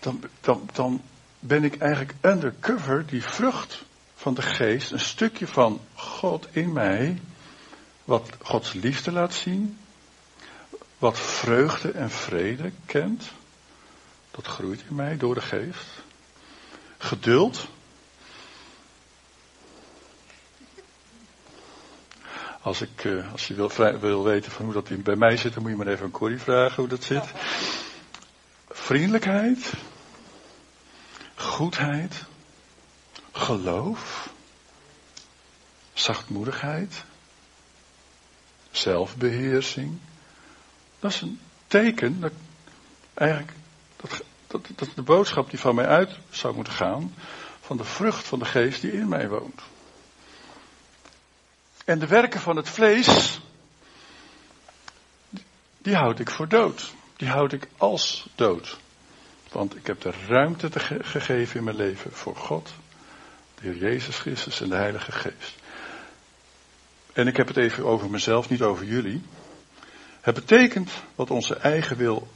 [0.00, 1.02] dan, dan, dan
[1.38, 7.20] ben ik eigenlijk undercover die vrucht van de geest, een stukje van God in mij,
[8.04, 9.78] wat Gods liefde laat zien,
[10.98, 13.30] wat vreugde en vrede kent.
[14.30, 15.86] Dat groeit in mij door de geest.
[16.98, 17.68] Geduld.
[22.64, 25.54] Als, ik, eh, als je wil, wil weten van hoe dat in, bij mij zit,
[25.54, 27.24] dan moet je maar even aan Corrie vragen hoe dat zit.
[28.68, 29.72] Vriendelijkheid.
[31.34, 32.24] Goedheid.
[33.32, 34.30] Geloof.
[35.92, 37.04] Zachtmoedigheid.
[38.70, 39.98] Zelfbeheersing.
[40.98, 42.32] Dat is een teken dat
[43.14, 43.52] eigenlijk
[43.96, 47.14] dat, dat, dat de boodschap die van mij uit zou moeten gaan,
[47.60, 49.60] van de vrucht van de geest die in mij woont.
[51.84, 53.40] En de werken van het vlees,
[55.78, 56.92] die houd ik voor dood.
[57.16, 58.78] Die houd ik als dood.
[59.52, 62.72] Want ik heb de ruimte te gegeven in mijn leven voor God,
[63.54, 65.54] de Heer Jezus Christus en de Heilige Geest.
[67.12, 69.22] En ik heb het even over mezelf, niet over jullie.
[70.20, 72.28] Het betekent wat onze eigen wil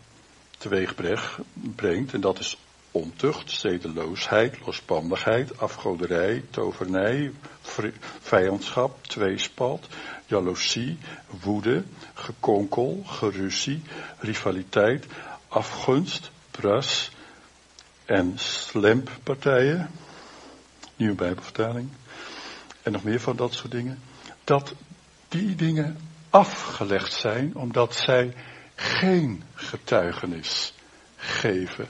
[0.59, 0.95] teweeg
[1.75, 2.59] brengt, en dat is
[2.91, 7.33] ontucht, zedeloosheid, losbandigheid, afgoderij, tovernij,
[8.21, 9.89] vijandschap, tweespalt,
[10.27, 10.99] jaloezie,
[11.43, 13.83] woede, gekonkel, geruzie,
[14.19, 15.07] rivaliteit,
[15.49, 17.11] afgunst, bras
[18.05, 19.91] en slemppartijen,
[20.97, 21.89] nieuwe bijbelvertaling,
[22.83, 24.03] en nog meer van dat soort dingen,
[24.45, 24.75] dat
[25.29, 25.99] die dingen
[26.31, 28.35] afgelegd zijn omdat zij
[28.75, 30.75] geen getuigenis
[31.17, 31.89] geven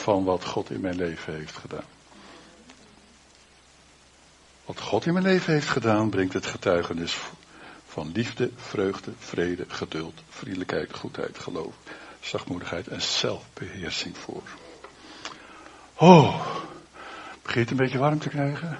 [0.00, 1.84] van wat God in mijn leven heeft gedaan.
[4.64, 7.18] Wat God in mijn leven heeft gedaan, brengt het getuigenis
[7.86, 11.74] van liefde, vreugde, vrede, geduld, vriendelijkheid, goedheid, geloof,
[12.20, 14.42] zachtmoedigheid en zelfbeheersing voor.
[15.94, 16.46] Oh,
[17.42, 18.78] begint een beetje warm te krijgen?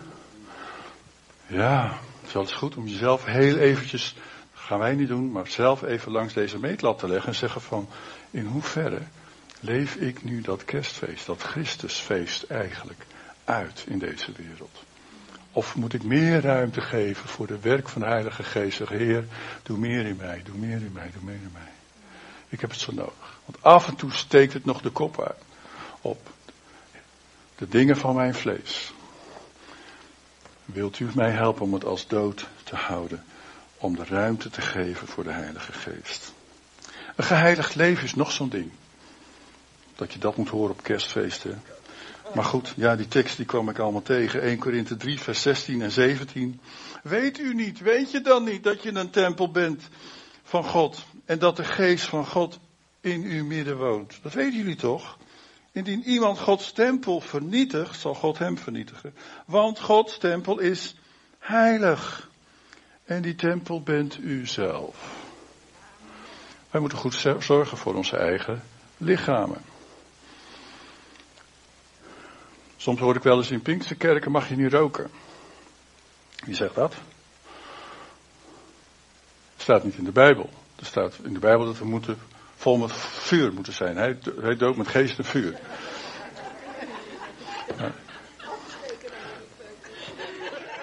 [1.47, 4.15] Ja, het is eens goed om jezelf heel eventjes
[4.55, 7.89] gaan wij niet doen, maar zelf even langs deze meetlat te leggen en zeggen van,
[8.31, 9.01] in hoeverre
[9.61, 13.07] leef ik nu dat kerstfeest, dat Christusfeest eigenlijk
[13.45, 14.83] uit in deze wereld?
[15.53, 18.77] Of moet ik meer ruimte geven voor de werk van de Heilige Geest?
[18.77, 19.25] Zeg, Heer,
[19.63, 21.73] doe meer in mij, doe meer in mij, doe meer in mij.
[22.49, 23.39] Ik heb het zo nodig.
[23.45, 25.43] Want af en toe steekt het nog de kop uit
[26.01, 26.31] op
[27.57, 28.93] de dingen van mijn vlees.
[30.65, 33.25] Wilt u mij helpen om het als dood te houden?
[33.81, 36.33] om de ruimte te geven voor de Heilige Geest.
[37.17, 38.71] Een geheiligd leven is nog zo'n ding.
[40.01, 41.63] Dat je dat moet horen op kerstfeesten.
[42.35, 44.43] Maar goed, ja, die tekst die kwam ik allemaal tegen.
[44.43, 46.61] 1 Korinthe 3, vers 16 en 17.
[47.03, 49.89] Weet u niet, weet je dan niet dat je een tempel bent
[50.43, 52.59] van God en dat de geest van God
[53.01, 54.19] in uw midden woont?
[54.23, 55.19] Dat weten jullie toch?
[55.73, 59.15] Indien iemand Gods tempel vernietigt, zal God hem vernietigen.
[59.47, 60.95] Want Gods tempel is
[61.39, 62.31] heilig.
[63.05, 65.19] En die tempel bent u zelf.
[66.71, 68.63] Wij moeten goed zorgen voor onze eigen
[68.97, 69.61] lichamen.
[72.81, 75.11] Soms hoor ik wel eens in Pinksterkerken mag je niet roken.
[76.45, 76.95] Wie zegt dat?
[79.53, 80.51] Het staat niet in de Bijbel.
[80.77, 82.19] Er staat in de Bijbel dat we moeten
[82.57, 83.97] vol met vuur moeten zijn.
[83.97, 85.61] Hij, hij met geest en vuur.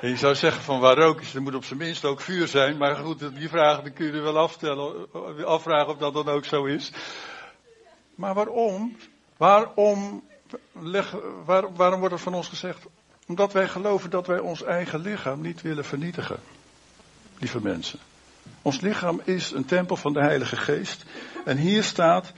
[0.02, 2.78] Je zou zeggen van waar rook is, er moet op zijn minst ook vuur zijn.
[2.78, 5.12] Maar goed, die vragen kun je wel afstellen,
[5.46, 6.92] afvragen of dat dan ook zo is.
[8.16, 8.98] Maar waarom?
[9.38, 10.24] Waarom,
[10.72, 12.86] leg, waar, waarom wordt er van ons gezegd?
[13.28, 16.40] Omdat wij geloven dat wij ons eigen lichaam niet willen vernietigen.
[17.38, 18.00] Lieve mensen.
[18.62, 21.06] Ons lichaam is een tempel van de Heilige Geest.
[21.46, 22.34] En hier staat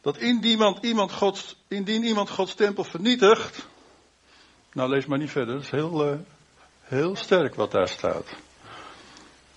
[0.00, 3.66] dat indien iemand, iemand Gods, indien iemand Gods tempel vernietigt.
[4.72, 6.18] Nou, lees maar niet verder, dat is heel, uh,
[6.90, 8.26] Heel sterk wat daar staat.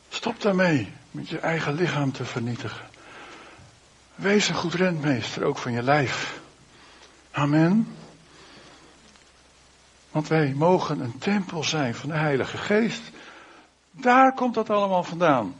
[0.09, 2.85] Stop daarmee met je eigen lichaam te vernietigen.
[4.15, 6.41] Wees een goed rentmeester, ook van je lijf.
[7.35, 7.95] Amen.
[10.11, 13.01] Want wij mogen een tempel zijn van de Heilige Geest.
[13.91, 15.55] Daar komt dat allemaal vandaan.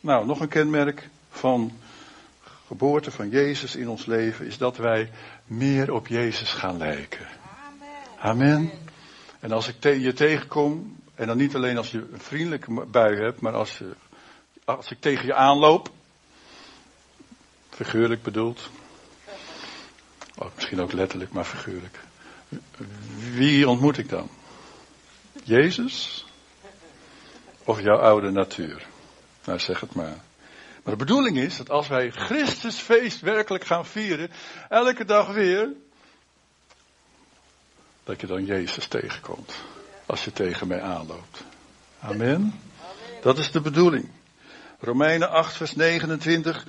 [0.00, 1.72] Nou, nog een kenmerk van
[2.66, 5.10] geboorte van Jezus in ons leven is dat wij
[5.44, 7.26] meer op Jezus gaan lijken.
[8.18, 8.70] Amen.
[9.40, 13.40] En als ik je tegenkom, en dan niet alleen als je een vriendelijke bui hebt,
[13.40, 13.82] maar als,
[14.64, 15.90] als ik tegen je aanloop,
[17.70, 18.70] figuurlijk bedoeld,
[20.40, 21.98] oh, misschien ook letterlijk, maar figuurlijk.
[23.34, 24.28] Wie ontmoet ik dan?
[25.42, 26.26] Jezus?
[27.64, 28.86] Of jouw oude natuur?
[29.44, 30.16] Nou, zeg het maar.
[30.82, 34.30] Maar de bedoeling is dat als wij Christusfeest werkelijk gaan vieren,
[34.68, 35.68] elke dag weer,
[38.04, 39.54] dat je dan Jezus tegenkomt.
[40.06, 41.44] als je tegen mij aanloopt.
[42.00, 42.60] Amen.
[43.22, 44.10] Dat is de bedoeling.
[44.80, 46.66] Romeinen 8, vers 29.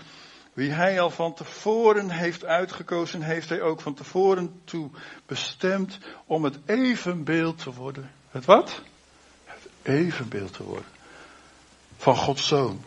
[0.54, 4.90] Wie hij al van tevoren heeft uitgekozen, heeft hij ook van tevoren toe
[5.26, 8.12] bestemd om het evenbeeld te worden.
[8.30, 8.82] Het wat?
[9.46, 10.90] Het evenbeeld te worden.
[11.98, 12.82] Van Gods Zoon.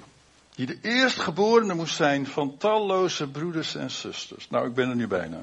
[0.54, 4.50] Die de eerstgeborene moest zijn van talloze broeders en zusters.
[4.50, 5.38] Nou, ik ben er nu bijna.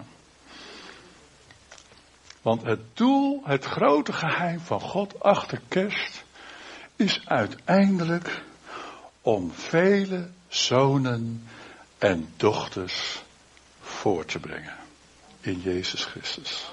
[2.42, 6.24] Want het doel, het grote geheim van God achter kerst,
[6.96, 8.44] is uiteindelijk
[9.22, 11.48] om vele zonen
[12.02, 13.22] en dochters
[13.82, 14.78] voor te brengen
[15.42, 16.72] in Jezus Christus.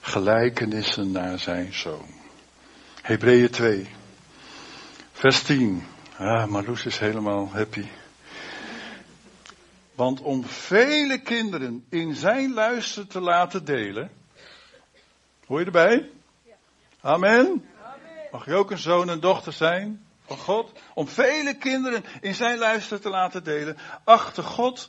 [0.00, 2.08] Gelijkenissen naar zijn zoon.
[3.02, 3.88] Hebreeën 2,
[5.12, 5.86] vers 10.
[6.16, 7.86] Ah, Marloes is helemaal happy.
[9.94, 14.10] Want om vele kinderen in zijn luister te laten delen.
[15.46, 16.10] Hoor je erbij?
[17.00, 17.64] Amen.
[18.32, 20.72] Mag je ook een zoon en dochter zijn van God?
[20.94, 23.76] Om vele kinderen in zijn luister te laten delen.
[24.04, 24.88] Achter God,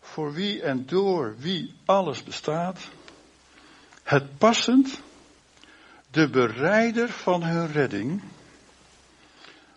[0.00, 2.78] voor wie en door wie alles bestaat.
[4.02, 5.00] Het passend,
[6.10, 8.22] de bereider van hun redding.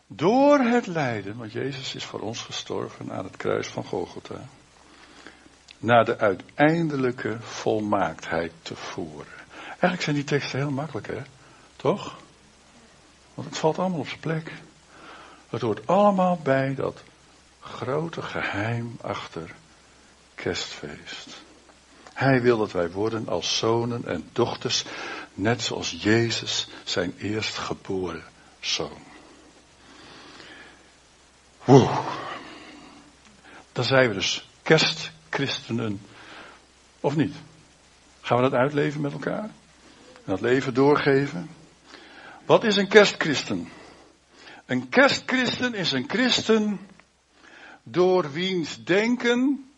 [0.07, 4.41] Door het lijden, want Jezus is voor ons gestorven aan het kruis van Golgotha.
[5.77, 9.33] Naar de uiteindelijke volmaaktheid te voeren.
[9.67, 11.21] Eigenlijk zijn die teksten heel makkelijk, hè?
[11.75, 12.23] Toch?
[13.35, 14.51] Want het valt allemaal op zijn plek.
[15.49, 17.03] Het hoort allemaal bij dat
[17.59, 19.55] grote geheim achter
[20.35, 21.43] kerstfeest.
[22.13, 24.85] Hij wil dat wij worden als zonen en dochters,
[25.33, 28.23] net zoals Jezus zijn eerstgeboren
[28.59, 29.03] zoon.
[31.63, 31.89] Woe.
[33.71, 36.01] Dan zijn we dus kerstchristenen.
[36.99, 37.35] Of niet?
[38.21, 39.43] Gaan we dat uitleven met elkaar?
[40.13, 41.49] En dat leven doorgeven?
[42.45, 43.69] Wat is een kerstchristen?
[44.65, 46.79] Een kerstchristen is een christen
[47.83, 49.69] door wiens denken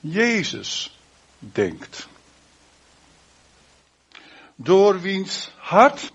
[0.00, 0.98] Jezus
[1.38, 2.08] denkt.
[4.54, 6.12] Door wiens hart,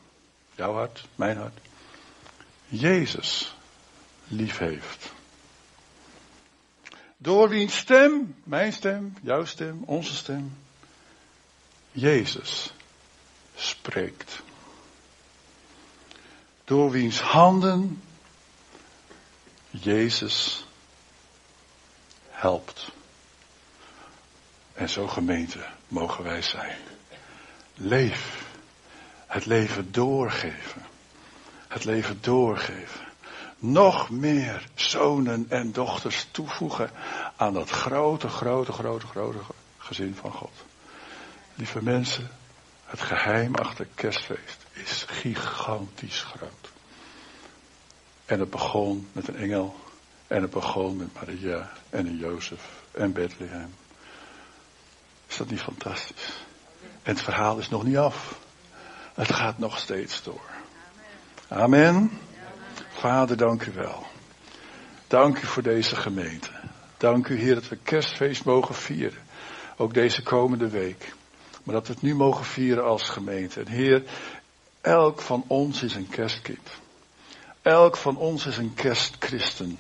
[0.56, 1.60] jouw hart, mijn hart,
[2.68, 3.56] Jezus
[4.28, 5.12] lief heeft.
[7.18, 10.58] Door wiens stem, mijn stem, jouw stem, onze stem,
[11.92, 12.74] Jezus
[13.56, 14.42] spreekt.
[16.66, 18.02] Door wiens handen
[19.70, 20.66] Jezus
[22.30, 22.92] helpt.
[24.74, 26.78] En zo gemeente mogen wij zijn.
[27.76, 28.46] Leef.
[29.28, 30.82] Het leven doorgeven.
[31.68, 33.06] Het leven doorgeven
[33.58, 36.92] nog meer zonen en dochters toevoegen
[37.36, 39.40] aan dat grote, grote, grote, grote
[39.78, 40.52] gezin van God.
[41.56, 42.30] Lieve mensen,
[42.86, 46.72] het geheim achter kerstfeest is gigantisch groot.
[48.26, 49.76] En het begon met een engel.
[50.28, 53.76] En het begon met Maria en een Jozef en Bethlehem.
[55.28, 56.34] Is dat niet fantastisch?
[56.82, 58.40] En het verhaal is nog niet af.
[59.14, 60.50] Het gaat nog steeds door.
[61.48, 62.12] Amen.
[62.90, 64.08] Vader, dank u wel.
[65.08, 66.50] Dank u voor deze gemeente.
[66.98, 69.22] Dank u, Heer, dat we kerstfeest mogen vieren.
[69.78, 71.14] Ook deze komende week.
[71.64, 73.60] Maar dat we het nu mogen vieren als gemeente.
[73.60, 74.04] En Heer,
[74.84, 76.70] elk van ons is een kerstkip.
[77.62, 79.80] Elk van ons is een kerstchristen.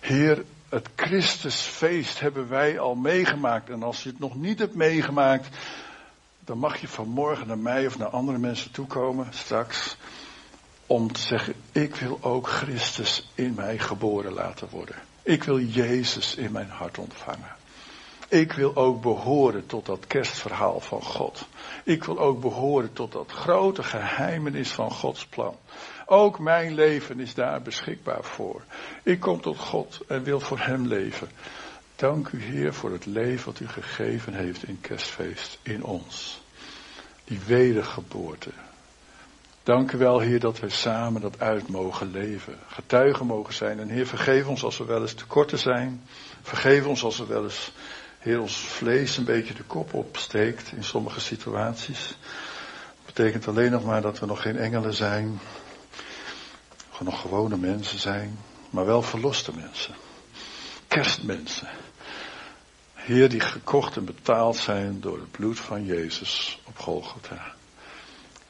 [0.00, 3.70] Heer, het Christusfeest hebben wij al meegemaakt.
[3.70, 5.48] En als je het nog niet hebt meegemaakt,
[6.40, 9.96] dan mag je vanmorgen naar mij of naar andere mensen toekomen straks
[10.86, 14.96] om te zeggen, ik wil ook Christus in mij geboren laten worden.
[15.22, 17.56] Ik wil Jezus in mijn hart ontvangen.
[18.34, 21.46] Ik wil ook behoren tot dat kerstverhaal van God.
[21.84, 25.56] Ik wil ook behoren tot dat grote geheimenis van Gods plan.
[26.06, 28.62] Ook mijn leven is daar beschikbaar voor.
[29.02, 31.28] Ik kom tot God en wil voor Hem leven.
[31.96, 36.42] Dank u Heer voor het leven wat u gegeven heeft in kerstfeest in ons.
[37.24, 38.50] Die wedergeboorte,
[39.64, 42.58] Dank u wel, Heer, dat wij samen dat uit mogen leven.
[42.66, 43.80] Getuigen mogen zijn.
[43.80, 46.02] En Heer, vergeef ons als we wel eens tekorten zijn.
[46.42, 47.72] Vergeef ons als we wel eens,
[48.24, 52.16] Ons vlees een beetje de kop opsteekt in sommige situaties.
[53.04, 55.40] Dat betekent alleen nog maar dat we nog geen engelen zijn.
[57.00, 58.38] Nog gewone mensen zijn.
[58.70, 59.94] Maar wel verloste mensen.
[60.88, 61.68] Kerstmensen.
[62.94, 67.54] Heer, die gekocht en betaald zijn door het bloed van Jezus op Golgotha.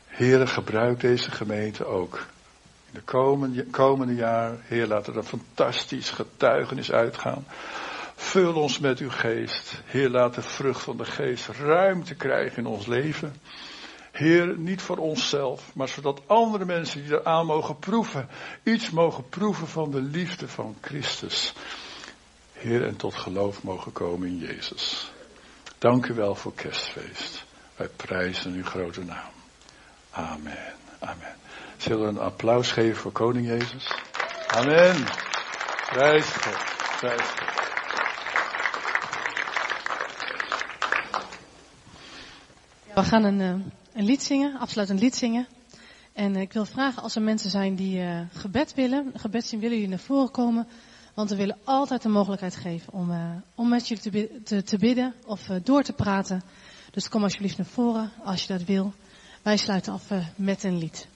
[0.07, 2.27] Heer, gebruik deze gemeente ook.
[2.87, 7.47] In de komende, komende jaar, Heer, laat er een fantastisch getuigenis uitgaan.
[8.35, 9.83] Vul ons met uw geest.
[9.85, 13.37] Heer, laat de vrucht van de geest ruimte krijgen in ons leven.
[14.13, 18.29] Heer, niet voor onszelf, maar zodat andere mensen die er aan mogen proeven,
[18.63, 21.53] iets mogen proeven van de liefde van Christus.
[22.53, 25.11] Heer, en tot geloof mogen komen in Jezus.
[25.79, 27.45] Dank u wel voor kerstfeest.
[27.77, 29.33] Wij prijzen uw grote naam.
[30.11, 30.75] Amen.
[30.99, 31.37] Amen.
[31.77, 33.95] Zullen we een applaus geven voor Koning Jezus?
[34.47, 35.05] Amen.
[35.91, 36.65] Prijs God.
[37.01, 37.64] Prijs God.
[42.95, 43.49] We gaan een, eh,
[43.93, 45.47] een lied zingen, afsluitend lied zingen.
[46.13, 49.75] En ik wil vragen als er mensen zijn die uh, gebed willen, gebed zien, willen
[49.75, 50.67] jullie naar voren komen.
[51.15, 53.11] Want we willen altijd de mogelijkheid geven om,
[53.55, 56.43] om met jullie te, te, bidden of door te praten.
[56.91, 58.93] Dus kom alsjeblieft naar voren als je dat wil.
[59.43, 61.09] Wij sluiten af met een lied.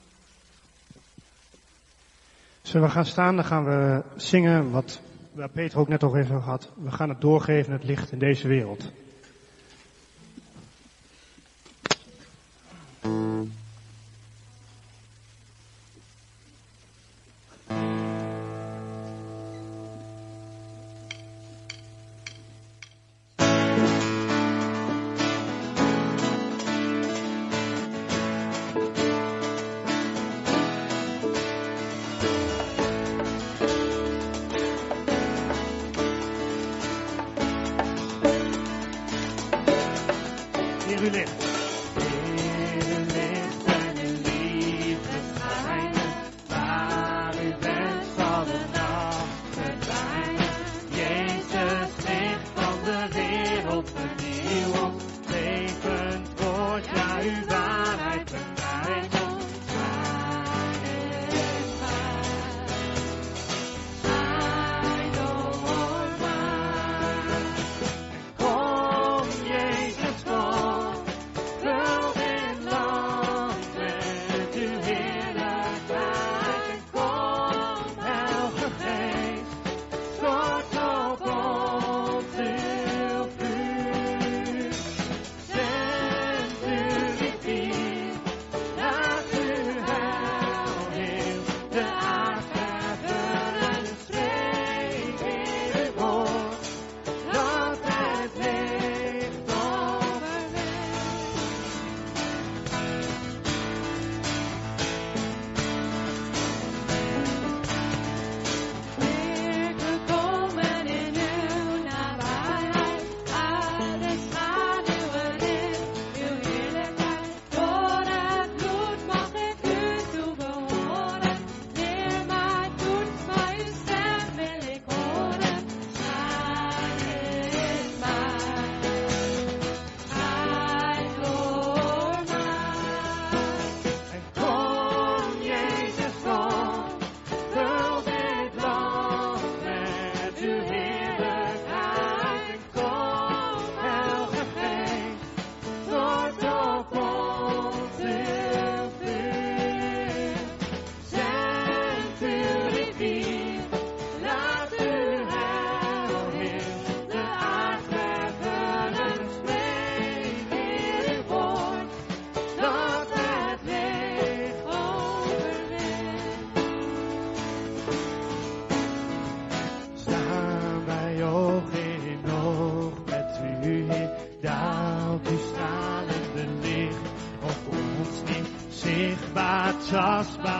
[2.61, 4.99] Zullen we gaan staan, dan gaan we zingen wat
[5.31, 6.69] waar Peter ook net al even had.
[6.75, 8.91] We gaan het doorgeven, het licht in deze wereld.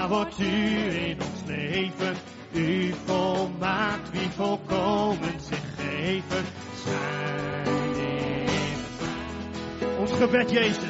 [0.10, 0.45] wordt u
[0.95, 2.16] in ons leven.
[2.53, 6.45] U volmaakt wie volkomen zich geven
[6.84, 7.68] zijn.
[9.99, 10.89] Ons gebed, Jezus.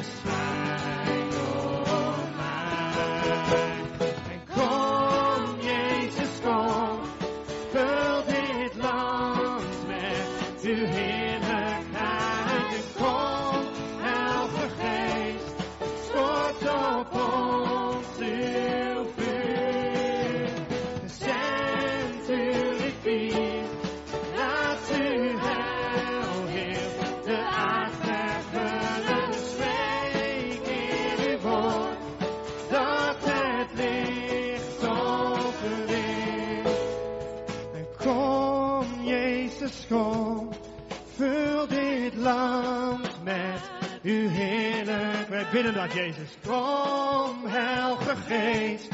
[41.16, 43.60] Vul dit land met
[44.02, 45.28] uw heerlijk.
[45.28, 46.36] Wij binnen dat, Jezus.
[46.46, 48.88] Kom, Helge Geest,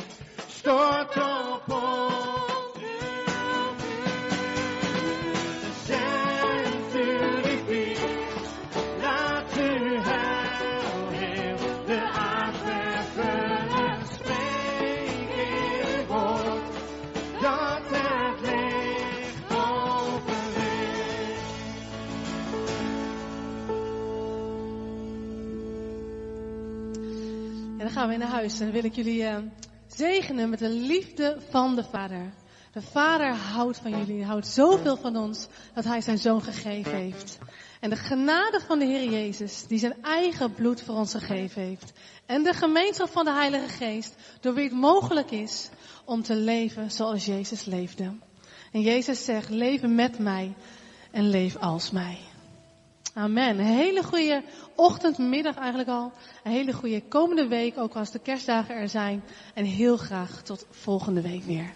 [0.49, 1.06] stort
[28.07, 29.37] gaan we naar huis en dan wil ik jullie uh,
[29.87, 32.33] zegenen met de liefde van de Vader.
[32.73, 37.39] De Vader houdt van jullie, houdt zoveel van ons dat Hij zijn Zoon gegeven heeft.
[37.81, 41.93] En de genade van de Heer Jezus, die zijn eigen bloed voor ons gegeven heeft.
[42.27, 45.69] En de gemeenschap van de Heilige Geest, door wie het mogelijk is
[46.05, 48.13] om te leven zoals Jezus leefde.
[48.73, 50.55] En Jezus zegt, leven met mij
[51.11, 52.19] en leef als mij.
[53.17, 53.59] Amen.
[53.59, 54.43] Een hele goede
[54.75, 56.12] ochtend, middag eigenlijk al.
[56.45, 59.23] Een hele goede komende week, ook als de kerstdagen er zijn.
[59.55, 61.73] En heel graag tot volgende week weer.